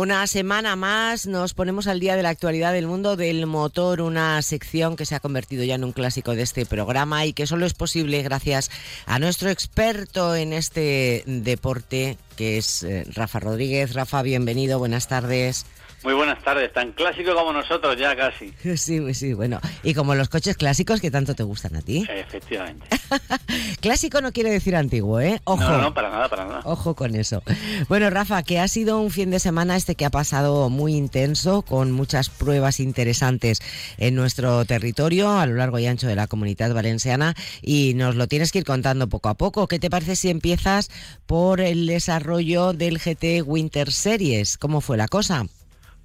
[0.00, 4.40] Una semana más nos ponemos al día de la actualidad del mundo del motor, una
[4.40, 7.66] sección que se ha convertido ya en un clásico de este programa y que solo
[7.66, 8.70] es posible gracias
[9.04, 13.92] a nuestro experto en este deporte, que es eh, Rafa Rodríguez.
[13.92, 15.66] Rafa, bienvenido, buenas tardes.
[16.02, 18.52] Muy buenas tardes, tan clásico como nosotros ya casi.
[18.80, 19.60] Sí, sí, bueno.
[19.82, 22.06] Y como los coches clásicos que tanto te gustan a ti.
[22.08, 22.86] Efectivamente.
[23.80, 25.40] Clásico no quiere decir antiguo, ¿eh?
[25.44, 25.62] Ojo.
[25.62, 26.60] No, no, para nada, para nada.
[26.64, 27.42] Ojo con eso.
[27.88, 31.62] Bueno, Rafa, que ha sido un fin de semana este que ha pasado muy intenso,
[31.62, 33.60] con muchas pruebas interesantes
[33.98, 38.26] en nuestro territorio, a lo largo y ancho de la comunidad valenciana, y nos lo
[38.28, 39.66] tienes que ir contando poco a poco.
[39.66, 40.90] ¿Qué te parece si empiezas
[41.26, 44.56] por el desarrollo del GT Winter Series?
[44.56, 45.46] ¿Cómo fue la cosa?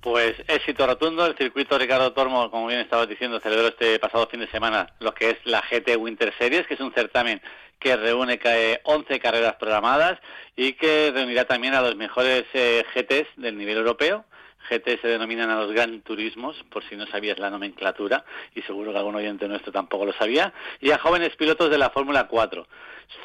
[0.06, 4.40] Pues éxito rotundo, el circuito Ricardo Tormo, como bien estabas diciendo, celebró este pasado fin
[4.40, 7.42] de semana lo que es la GT Winter Series, que es un certamen
[7.80, 8.40] que reúne
[8.84, 10.20] 11 carreras programadas
[10.56, 14.26] y que reunirá también a los mejores eh, GTs del nivel europeo
[14.70, 18.92] GT se denominan a los Gran Turismos, por si no sabías la nomenclatura, y seguro
[18.92, 22.68] que algún oyente nuestro tampoco lo sabía, y a jóvenes pilotos de la Fórmula 4.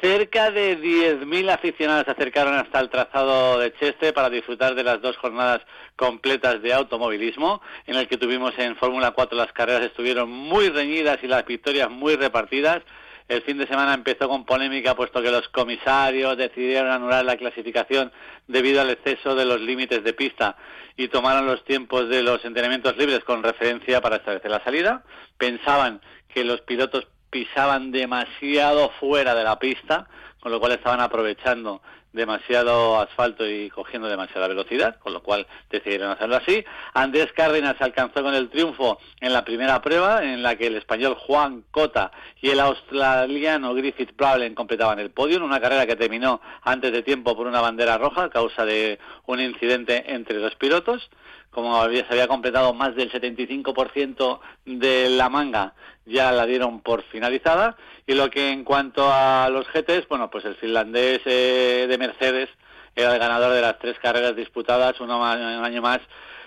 [0.00, 5.00] Cerca de 10.000 aficionados se acercaron hasta el trazado de Cheste para disfrutar de las
[5.00, 5.62] dos jornadas
[5.96, 11.18] completas de automovilismo, en el que tuvimos en Fórmula 4 las carreras estuvieron muy reñidas
[11.22, 12.82] y las victorias muy repartidas.
[13.30, 18.10] El fin de semana empezó con polémica puesto que los comisarios decidieron anular la clasificación
[18.48, 20.56] debido al exceso de los límites de pista
[20.96, 25.04] y tomaron los tiempos de los entrenamientos libres con referencia para establecer la salida.
[25.38, 26.00] Pensaban
[26.34, 30.08] que los pilotos pisaban demasiado fuera de la pista,
[30.40, 31.82] con lo cual estaban aprovechando
[32.12, 36.64] demasiado asfalto y cogiendo demasiada velocidad, con lo cual decidieron hacerlo así.
[36.94, 41.14] Andrés Cárdenas alcanzó con el triunfo en la primera prueba, en la que el español
[41.14, 46.40] Juan Cota y el australiano Griffith Problem completaban el podio, en una carrera que terminó
[46.62, 51.10] antes de tiempo por una bandera roja a causa de un incidente entre dos pilotos
[51.50, 55.74] como se había completado más del 75% de la manga,
[56.06, 57.76] ya la dieron por finalizada.
[58.06, 62.48] Y lo que en cuanto a los GTs, bueno, pues el finlandés eh, de Mercedes
[62.96, 66.00] era el ganador de las tres carreras disputadas, uno un año más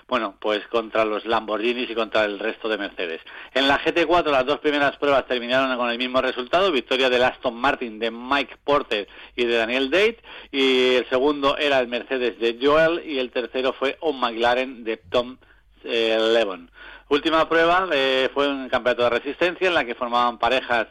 [0.07, 3.21] bueno, pues contra los Lamborghinis y contra el resto de Mercedes.
[3.53, 7.55] En la GT4 las dos primeras pruebas terminaron con el mismo resultado, victoria del Aston
[7.55, 10.19] Martin de Mike Porter y de Daniel Date,
[10.51, 14.97] y el segundo era el Mercedes de Joel y el tercero fue un McLaren de
[14.97, 15.37] Tom
[15.83, 16.69] eh, Levon.
[17.09, 20.87] Última prueba eh, fue un campeonato de resistencia en la que formaban parejas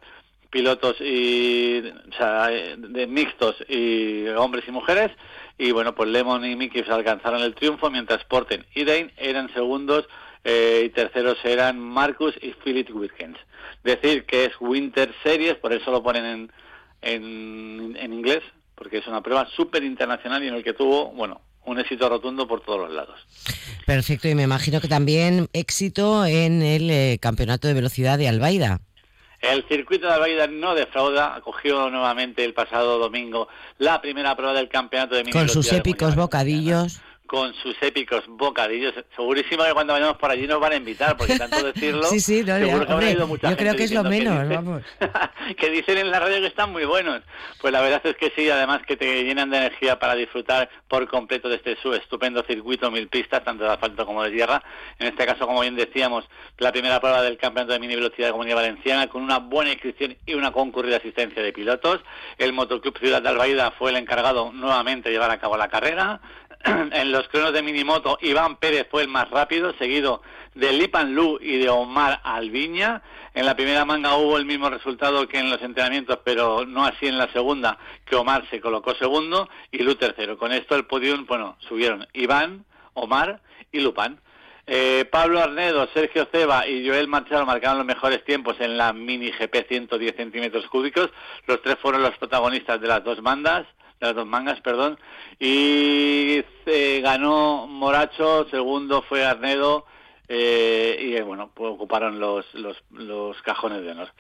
[0.51, 5.11] pilotos y de mixtos y hombres y mujeres.
[5.59, 10.07] Y bueno pues Lemon y Mickey alcanzaron el triunfo mientras Porten y Dane eran segundos
[10.45, 13.39] eh, y terceros eran Marcus y Philip Wilkins.
[13.83, 16.53] Decir que es Winter Series por eso lo ponen en,
[17.01, 18.43] en, en inglés
[18.75, 22.47] porque es una prueba súper internacional y en el que tuvo bueno un éxito rotundo
[22.47, 23.21] por todos los lados.
[23.87, 28.81] Perfecto, y me imagino que también éxito en el eh, campeonato de velocidad de Albaida.
[29.41, 34.69] El circuito de Albaida no defrauda, acogió nuevamente el pasado domingo la primera prueba del
[34.69, 37.01] campeonato de Con sus épicos bocadillos
[37.33, 38.93] con sus épicos bocadillos.
[39.17, 42.45] Segurísimo que cuando vayamos por allí nos van a invitar, porque tanto decirlo, sí, sí,
[42.45, 44.83] no, seguro que habrá ido mucha yo creo que es lo menos, que vamos.
[45.57, 47.23] que dicen en la radio que están muy buenos.
[47.59, 51.09] Pues la verdad es que sí, además que te llenan de energía para disfrutar por
[51.09, 54.63] completo de este su estupendo circuito mil pistas, tanto de asfalto como de tierra.
[54.99, 56.27] En este caso, como bien decíamos,
[56.59, 60.19] la primera prueba del campeonato de mini velocidad de Comunidad Valenciana, con una buena inscripción
[60.27, 62.01] y una concurrida asistencia de pilotos.
[62.37, 66.21] El Motoclub Ciudad de Albaida fue el encargado nuevamente de llevar a cabo la carrera.
[66.93, 70.23] en los cronos de minimoto, Iván Pérez fue el más rápido, seguido
[70.55, 73.03] de Lipan Lu y de Omar Alviña.
[73.35, 77.07] En la primera manga hubo el mismo resultado que en los entrenamientos, pero no así
[77.07, 80.37] en la segunda, que Omar se colocó segundo y Lu tercero.
[80.37, 83.41] Con esto el podium, bueno, subieron Iván, Omar
[83.73, 84.21] y Lupan.
[84.67, 89.33] Eh, Pablo Arnedo, Sergio Ceba y Joel Machado marcaron los mejores tiempos en la mini
[89.33, 91.11] GP 110 centímetros cúbicos.
[91.47, 93.67] Los tres fueron los protagonistas de las dos bandas
[94.03, 94.99] las dos mangas, perdón,
[95.39, 99.87] y eh, ganó Moracho, segundo fue Arnedo,
[100.29, 104.13] eh, y eh, bueno, pues ocuparon los, los, los, cajones de honor.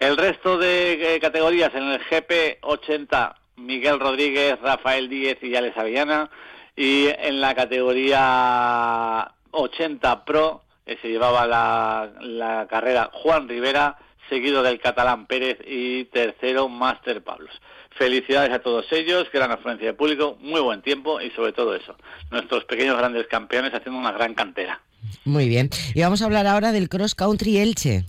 [0.00, 6.30] El resto de categorías en el GP 80, Miguel Rodríguez, Rafael Díez y Alex Avellana,
[6.76, 13.98] y en la categoría 80 Pro se llevaba la, la carrera Juan Rivera,
[14.28, 17.60] seguido del catalán Pérez y tercero Master Pablos.
[17.98, 21.96] Felicidades a todos ellos, gran afluencia de público, muy buen tiempo y sobre todo eso,
[22.30, 24.80] nuestros pequeños grandes campeones haciendo una gran cantera.
[25.24, 25.68] Muy bien.
[25.94, 28.04] Y vamos a hablar ahora del Cross Country Elche.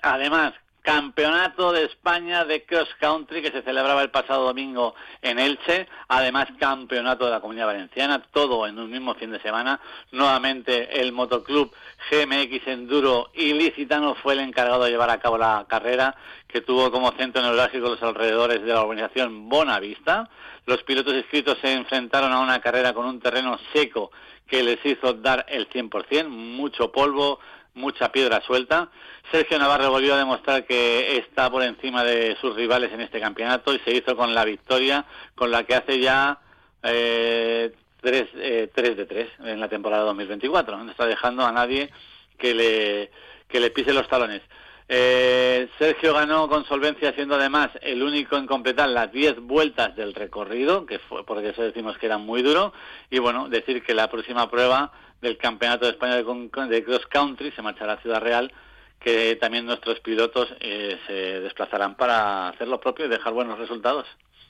[0.00, 0.54] Además,
[0.88, 6.48] Campeonato de España de Cross Country que se celebraba el pasado domingo en Elche, además
[6.58, 9.78] Campeonato de la Comunidad Valenciana, todo en un mismo fin de semana.
[10.12, 11.70] Nuevamente el Motoclub
[12.10, 17.12] GMX Enduro Ilicitano fue el encargado de llevar a cabo la carrera que tuvo como
[17.12, 20.30] centro neurálgico los alrededores de la organización Bonavista.
[20.64, 24.10] Los pilotos inscritos se enfrentaron a una carrera con un terreno seco
[24.46, 27.40] que les hizo dar el 100%, mucho polvo,
[27.78, 28.90] mucha piedra suelta.
[29.30, 33.74] Sergio Navarro volvió a demostrar que está por encima de sus rivales en este campeonato
[33.74, 35.04] y se hizo con la victoria,
[35.34, 36.38] con la que hace ya
[36.82, 40.76] eh, 3, eh, de 3 en la temporada 2024.
[40.76, 41.90] No está dejando a nadie
[42.38, 43.10] que le,
[43.48, 44.42] que le pise los talones.
[44.90, 50.14] Eh, Sergio ganó con solvencia siendo además el único en completar las 10 vueltas del
[50.14, 52.72] recorrido, que fue porque eso decimos que era muy duro,
[53.10, 54.90] y bueno, decir que la próxima prueba
[55.20, 58.50] del Campeonato de España de, Cross Country se marchará a Ciudad Real,
[58.98, 64.06] que también nuestros pilotos eh, se desplazarán para hacer lo propio y dejar buenos resultados.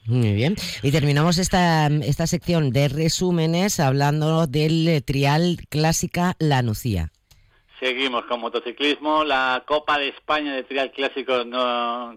[0.07, 0.55] Muy bien.
[0.83, 7.11] Y terminamos esta, esta sección de resúmenes hablando del trial clásica La Nucía.
[7.81, 9.23] Seguimos con motociclismo.
[9.23, 11.45] La Copa de España de Trial Clásico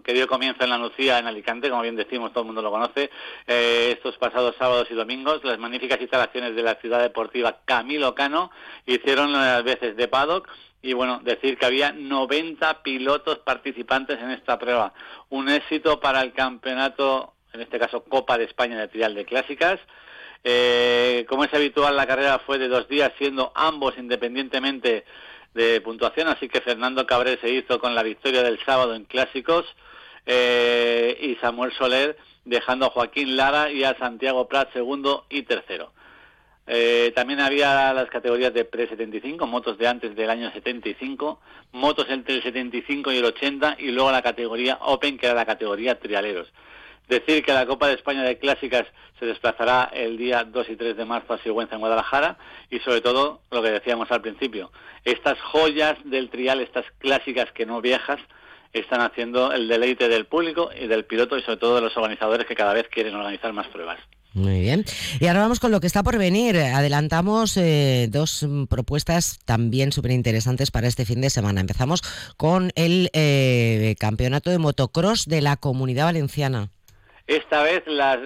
[0.02, 2.72] que dio comienzo en la Lucía, en Alicante, como bien decimos, todo el mundo lo
[2.72, 3.10] conoce,
[3.46, 5.44] eh, estos pasados sábados y domingos.
[5.44, 8.50] Las magníficas instalaciones de la ciudad deportiva Camilo Cano
[8.86, 10.48] hicieron las veces de paddock.
[10.82, 14.92] Y bueno, decir que había 90 pilotos participantes en esta prueba.
[15.28, 19.78] Un éxito para el campeonato, en este caso Copa de España de Trial de Clásicas.
[20.42, 25.04] Eh, como es habitual, la carrera fue de dos días, siendo ambos independientemente
[25.54, 29.66] de puntuación, así que Fernando Cabré se hizo con la victoria del sábado en clásicos
[30.26, 35.92] eh, y Samuel Soler dejando a Joaquín Lara y a Santiago Prat segundo y tercero.
[36.66, 41.40] Eh, también había las categorías de pre-75, motos de antes del año 75,
[41.72, 45.44] motos entre el 75 y el 80 y luego la categoría Open, que era la
[45.44, 46.52] categoría trialeros.
[47.08, 48.86] Decir que la Copa de España de Clásicas
[49.18, 52.38] se desplazará el día 2 y 3 de marzo a Sigüenza en Guadalajara
[52.70, 54.72] y sobre todo lo que decíamos al principio,
[55.04, 58.20] estas joyas del trial, estas clásicas que no viejas,
[58.72, 62.46] están haciendo el deleite del público y del piloto y sobre todo de los organizadores
[62.46, 63.98] que cada vez quieren organizar más pruebas.
[64.34, 64.84] Muy bien.
[65.20, 66.56] Y ahora vamos con lo que está por venir.
[66.56, 71.60] Adelantamos eh, dos propuestas también súper interesantes para este fin de semana.
[71.60, 72.02] Empezamos
[72.38, 76.70] con el eh, campeonato de motocross de la Comunidad Valenciana.
[77.26, 78.18] Esta vez las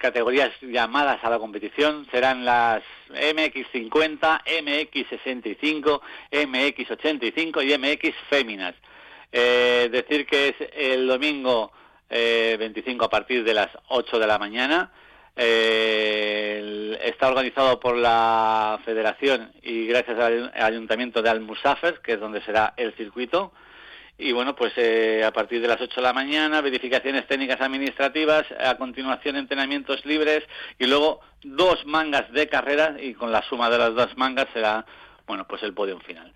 [0.00, 6.00] categorías llamadas a la competición serán las MX50, MX65,
[6.30, 8.74] MX85 y MX féminas.
[9.30, 11.72] Eh, decir que es el domingo
[12.08, 14.90] 25 eh, a partir de las 8 de la mañana.
[15.36, 22.42] Eh, está organizado por la Federación y gracias al Ayuntamiento de Almusafer, que es donde
[22.42, 23.52] será el circuito
[24.20, 28.44] y bueno, pues eh, a partir de las 8 de la mañana, verificaciones técnicas administrativas,
[28.58, 30.42] a continuación entrenamientos libres
[30.76, 34.84] y luego dos mangas de carrera y con la suma de las dos mangas será,
[35.28, 36.32] bueno, pues el podio final.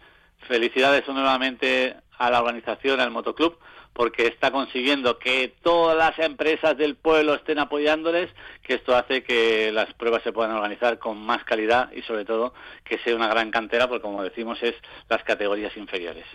[0.47, 3.59] Felicidades nuevamente a la organización, al motoclub,
[3.93, 8.31] porque está consiguiendo que todas las empresas del pueblo estén apoyándoles,
[8.63, 12.55] que esto hace que las pruebas se puedan organizar con más calidad y sobre todo
[12.85, 14.75] que sea una gran cantera, porque como decimos es
[15.09, 16.27] las categorías inferiores.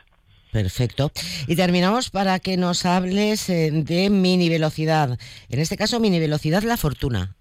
[0.51, 1.11] Perfecto.
[1.47, 5.17] Y terminamos para que nos hables eh, de mini velocidad.
[5.49, 7.35] En este caso, mini velocidad La Fortuna.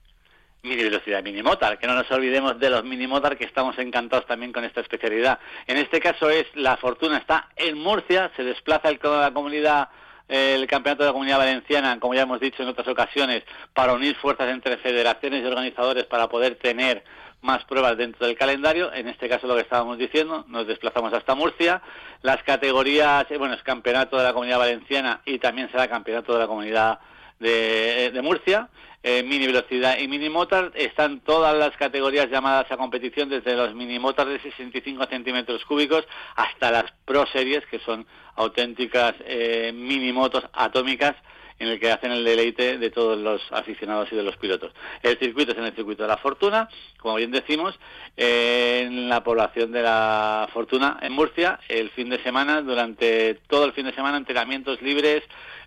[0.63, 4.27] Mini velocidad, mini motar, que no nos olvidemos de los mini motar que estamos encantados
[4.27, 5.39] también con esta especialidad.
[5.69, 9.89] En este caso es La Fortuna, está en Murcia, se desplaza el, la comunidad
[10.29, 14.17] el campeonato de la comunidad valenciana, como ya hemos dicho en otras ocasiones, para unir
[14.17, 17.05] fuerzas entre federaciones y organizadores para poder tener
[17.47, 18.93] más pruebas dentro del calendario.
[18.93, 21.81] En este caso, lo que estábamos diciendo, nos desplazamos hasta Murcia.
[22.23, 26.41] Las categorías, eh, bueno, es campeonato de la comunidad valenciana y también será campeonato de
[26.41, 26.99] la comunidad
[27.38, 28.69] de, de Murcia.
[29.03, 30.73] Eh, mini velocidad y mini motor.
[30.75, 36.05] Están todas las categorías llamadas a competición, desde los mini motors de 65 centímetros cúbicos
[36.35, 41.15] hasta las pro series, que son auténticas eh, mini motos atómicas
[41.59, 44.73] en el que hacen el deleite de todos los aficionados y de los pilotos.
[45.03, 47.79] El circuito es en el circuito de la Fortuna, como bien decimos,
[48.17, 53.73] en la población de la Fortuna en Murcia, el fin de semana, durante todo el
[53.73, 55.23] fin de semana, entrenamientos libres,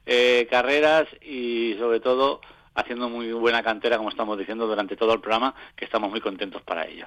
[0.05, 2.41] eh, carreras y sobre todo
[2.75, 6.61] haciendo muy buena cantera, como estamos diciendo, durante todo el programa, que estamos muy contentos
[6.61, 7.05] para ello.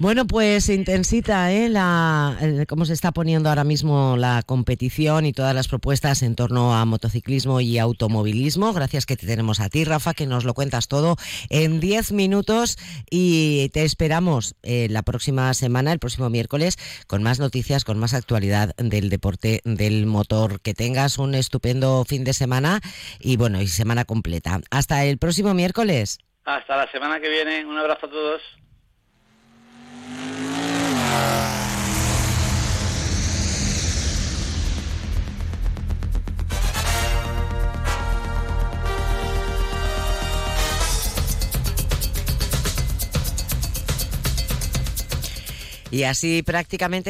[0.00, 1.68] Bueno, pues intensita ¿eh?
[1.68, 2.36] la,
[2.68, 6.84] cómo se está poniendo ahora mismo la competición y todas las propuestas en torno a
[6.84, 8.72] motociclismo y automovilismo.
[8.72, 11.14] Gracias que te tenemos a ti, Rafa, que nos lo cuentas todo
[11.48, 12.76] en 10 minutos
[13.08, 18.14] y te esperamos eh, la próxima semana, el próximo miércoles, con más noticias, con más
[18.14, 20.60] actualidad del deporte del motor.
[20.60, 22.80] Que tengas un estupendo fin de semana
[23.20, 24.58] y bueno, y semana completa.
[24.72, 26.18] Hasta el próximo miércoles.
[26.44, 27.64] Hasta la semana que viene.
[27.64, 28.42] Un abrazo a todos.
[45.94, 47.02] Y así prácticamente